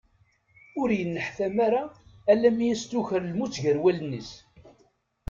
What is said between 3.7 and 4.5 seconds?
wallen-is.